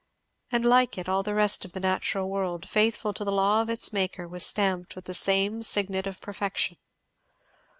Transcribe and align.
And 0.51 0.65
like 0.65 0.97
it 0.97 1.07
all 1.07 1.21
the 1.21 1.35
rest 1.35 1.63
of 1.63 1.73
the 1.73 1.79
natural 1.79 2.27
world, 2.27 2.67
faithful 2.67 3.13
to 3.13 3.23
the 3.23 3.31
law 3.31 3.61
of 3.61 3.69
its 3.69 3.93
Maker, 3.93 4.27
was 4.27 4.43
stamped 4.43 4.95
with 4.95 5.05
the 5.05 5.13
same 5.13 5.61
signet 5.61 6.07
of 6.07 6.19
perfection. 6.19 6.77